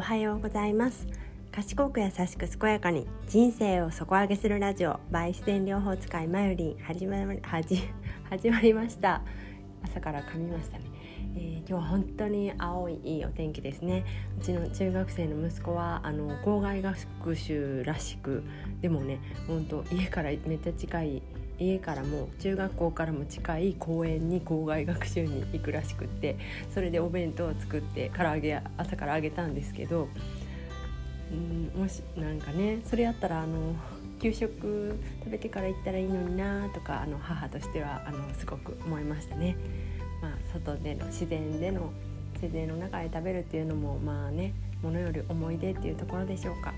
[0.00, 1.06] おはようございます。
[1.52, 7.38] 賢く優しく健やかに人生を底上げするラジオバイ自然療法使いまより始まり
[8.30, 9.20] 始まりました。
[9.82, 10.84] 朝から噛みましたね、
[11.36, 14.06] えー、今日は本当に青いいいお天気ですね。
[14.38, 18.42] うちの中学生の息子はあの校外学習らしく
[18.80, 21.22] でもね本当家からめっちゃ近い
[21.60, 26.36] 家からも中学校からも近い公園に校外学習に行くらしくって
[26.74, 30.08] それでお弁当を作って唐揚げ朝からあげたんですけど
[31.30, 33.74] うんもしなんかねそれやったらあの
[34.20, 39.56] 給食食べてから行ったらいいのになとかあの母としてはあのすごく思いましたね。
[40.20, 41.90] まあ、外での自然での
[42.34, 46.74] 自然の中で食べるっていうのもまあねものより思い出っていうところでしょうか。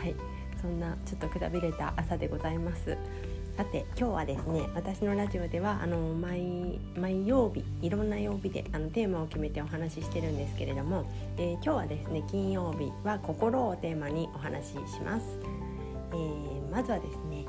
[0.00, 0.14] はい
[0.60, 2.96] そんなちょっとくたびれた朝でございます。
[3.56, 15.38] さて今日はですね私のラジオではあの毎毎曜日いろんな曜日であのテーマを決めてお話ししてるんですけれども、えー、今日はですね金曜日は心をテーマにお話しします、
[16.12, 17.46] えー、まずはですね、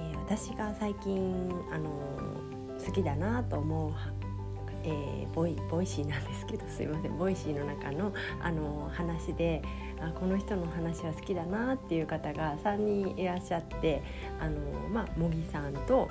[0.00, 1.88] えー、私が最近あの
[2.84, 4.23] 好きだなと思う
[4.84, 7.16] えー、ボイ Voicy なんですけどすいません。
[7.16, 9.62] Voicy の中のあの話で
[10.00, 14.02] あこの人の話は好きだなっていう方が3人いらっしゃって
[14.40, 16.08] あの、まあ、茂木さんと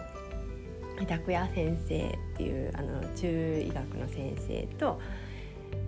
[1.08, 5.00] 拓也先生っていうあの中医学の先生と、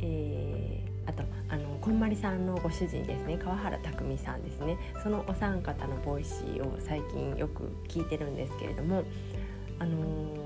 [0.02, 3.38] えー、あとあのこんまりさんのご主人ですね。
[3.38, 4.78] 川原卓巳さんですね。
[5.04, 9.04] そのお三方の Voicy を最近よく聞いてるんですけれども
[9.80, 10.45] あの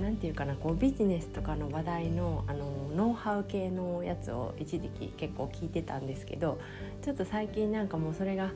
[0.00, 6.58] 何て言うかなこうビジネスとかの話題のあのノウハウ系のやつを一時期結構聞いてたんですけど
[7.02, 8.50] ちょっと最近なんかもうそれが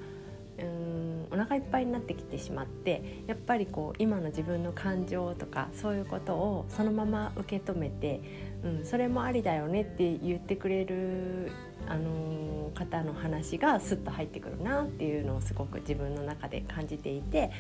[0.59, 8.21] うんお腹いっぱいになってきてしまってやっぱりこう今の自分の感情とかそういうことをそのまま受け止めて、
[8.63, 11.51] うん、それもありだよねって言ってくれる、
[11.89, 17.51] あのー、方の話がスッと入ってくるなっていうのをすごく自分の中で感じていて、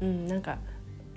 [0.00, 0.58] うん、なんか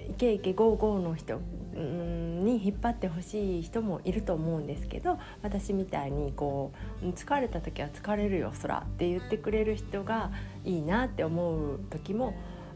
[0.09, 1.39] イケイケゴーゴーの人
[1.75, 6.71] に引っ張ってほしい人もいると思うんですけど私みたいにこ
[7.01, 10.31] う疲れた時は疲れるよそらって言ってくれる人が
[10.65, 12.33] いいなって思う時も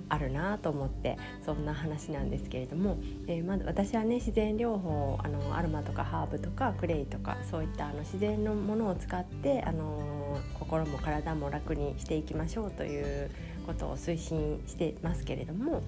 [0.10, 13.32] あるなと思ってそんな話なんですけれども、えー、まず私はね自然療法あのアロマとかハーブとかクレイとかそういったあの自然のものを使ってあの心も体も楽にしていきましょうという
[13.66, 15.82] ことを推進してますけれども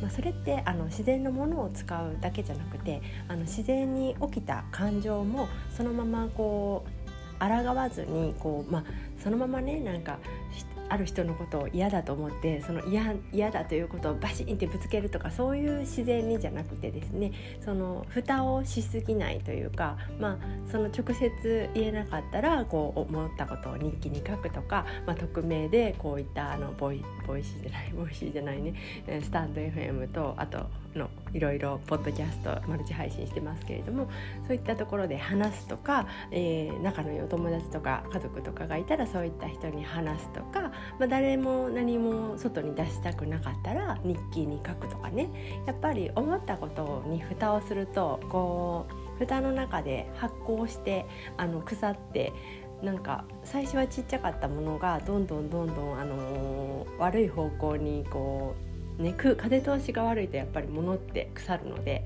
[0.00, 7.00] まあ、それってあの自然のものを使うだけじゃなくてあの自然に起きた感情もそのままこう
[7.38, 8.84] 抗わずにこう、まあ、
[9.22, 10.18] そのままねなんか
[10.90, 17.32] ある人のことを嫌だと思ってその嫌嫌だということをバシンってぶつけるとかそういう自然にじゃなくてですね
[17.64, 20.38] その蓋をしすぎないというか、まあ、
[20.70, 28.74] その直接言えなかったらこう思ったことを日記に書くとか、まあ、匿名でこういったあのボイボイシーじゃないボイシーじゃないね
[29.22, 34.08] スタンド FM とあとのいろいろポッドキャストマルチ配信してますけれども
[34.46, 45.30] そういったところで話すとか、えー、仲のいいお友達とか家族とかがいたらそういった人に話すとか、まあ、誰も何も外に出したくなかったら日記に書くとかね。
[45.66, 48.86] やっぱり思ったことに蓋をするとこ
[49.16, 52.32] う蓋の中で発酵してあの腐って
[52.82, 58.69] なんか最初はちっちゃかったものがどんどんどんどん、あのー、悪い方向にこう
[59.00, 62.04] ね風通しが悪いとやっぱり物って腐るので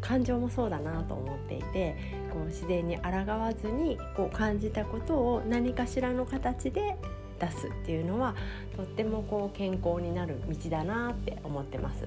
[0.00, 1.96] 感情もそうだなと思っていて
[2.32, 6.96] こう自然に抗わずにこう感じたことを何かしらの形で
[7.38, 8.34] 出すっていうのは
[8.76, 12.06] とってもこう健康になる道だなって思ってます。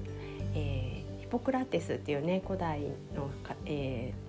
[0.54, 2.80] えー、ヒポクラテスっていうね古代
[3.14, 3.30] の、
[3.66, 4.25] えー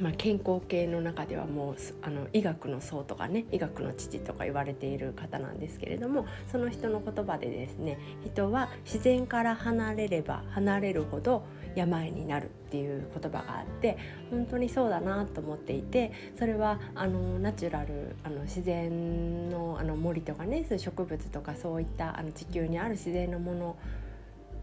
[0.00, 11.44] まあ、健康系の中ではもうあの医学の僧とかね医学の父とか言われている方なんですけれどもその人の言葉でですね人は自然から離れれば離れるほど
[11.74, 13.98] 病になるっていう言葉があって
[14.30, 23.76] 本当にそうだなと思っていてそれはあのナチュラルあの自然のあの森とかね植物とかそういったあの地球にある自然のもの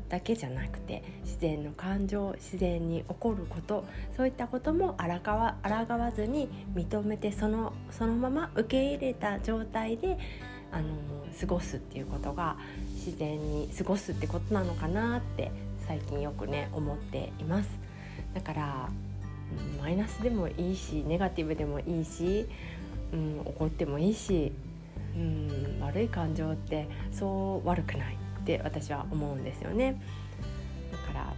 [0.09, 3.85] だけじゃなくて自然の感情自然に起こること
[4.17, 10.17] そういったこともあらかわ抗わずに認めてそのそのまま受け入れた状態で
[10.71, 10.87] あの
[11.39, 12.57] 過ごすっていうことが
[12.95, 15.51] 自然に過ごすってことなのかなって
[15.87, 17.69] 最近よくね思っています。
[18.33, 18.89] だから、
[19.81, 22.45] マイナスでもいいしネガティブでもいいし、
[23.11, 24.51] うん、怒ってもいいし、
[25.15, 28.17] うん、悪い感情ってそう悪くない
[28.55, 30.01] って私は思うんですよね。
[30.91, 31.33] だから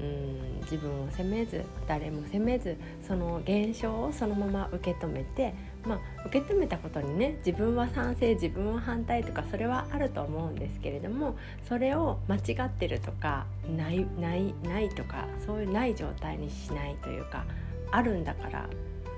[0.00, 5.54] うん自分を責めず誰も責めずその現象をそのまま受け止めて、
[5.84, 11.36] まあ、受け止めたことにね自分は賛成自分は反対とかそれはあると思うんですけれども
[11.68, 13.46] それを間違ってるとか
[13.76, 17.44] ないないないとかそういうない状態にしないというか
[17.90, 18.68] あるんだから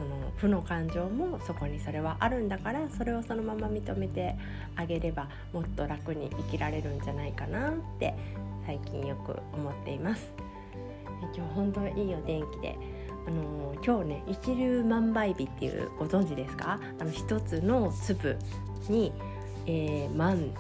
[0.01, 4.35] その負の感情もそこにそれはあるんだからそれをそのまま認めて
[4.75, 8.15] あげればもっと楽に生きられるんじゃないかなって
[8.65, 10.33] 最近よく思っています。
[11.37, 12.79] 今日本当にいいお天気で
[13.27, 16.81] あの今日ね一粒万倍日っていうご存知ですか？
[16.99, 18.39] あの一つの粒
[18.89, 19.13] に、
[19.67, 20.51] えー、万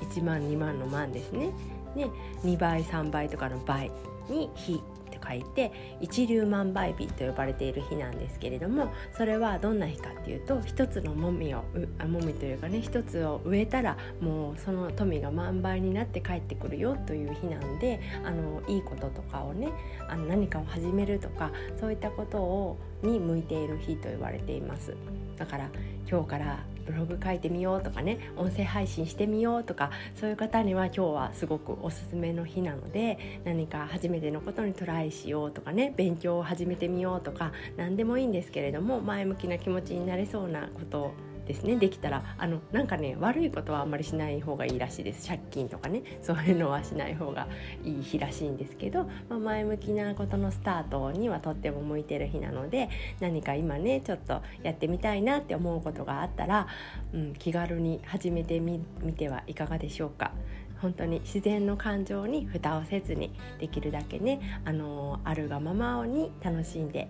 [0.00, 1.48] 1万2万の万ですね。
[1.96, 2.10] ね
[2.44, 3.90] 2倍3倍とかの倍
[4.28, 11.64] に日って書いて一粒万倍日と呼ばれている日なんですけれどもそれはどんな日かっていうと一つのもみを
[12.06, 19.70] もみというかね一つを植えたらもうその富が万倍になって帰ってくるよという日なんであのいいこととかをね
[20.08, 21.50] あの何かを始めるとか
[21.80, 24.94] そういったことをに向いている日と言われています。
[25.36, 25.70] だから
[26.08, 41.14] 今日からブログ書いてみようとかね音声配信してみようとかそういう方には今日はすごくおすすめの日なので何か初めてのことにトライしようとかね勉強を始めてみようとか何でもいいんですけれども前向きな気持ちになれそうなことを
[41.46, 47.48] ですねできたらあのなんかね悪いことはあんまりしない方がいいらしいです借金とかね そういうのはしない方が
[47.84, 52.88] いい日らしいんですけど、まあ、前向きなことのスタートにはとっても向いてる日なので
[53.20, 56.66] 何か今ねちょっとやってみたいなって思うことがあったら、
[57.12, 58.80] うん、気軽に始めてみ
[59.16, 60.32] てはいかがでしょうか。
[60.80, 67.08] 本当に自然の感情に蓋をせずにできるだけね、あのあるがままに楽しんで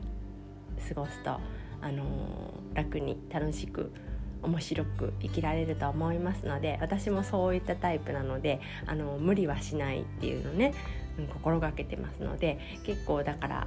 [0.89, 1.41] 過ごすと、
[1.81, 3.93] あの楽に楽しく
[4.43, 10.75] 面白く生きられると思いますので私もそういったタイプなのであの無理はしないっていうのね、
[11.19, 13.67] うん、心がけてますので結構だから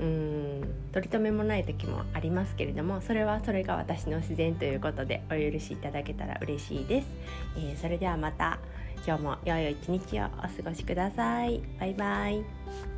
[0.00, 7.08] うん取り留めもない時もありますけれどもそれはそれが私の自然ということでお許しいただけたら嬉しいです、
[7.56, 8.58] えー、それではまた
[9.06, 11.62] 今日も良い一日をお過ごしください。
[11.78, 12.95] バイバイ。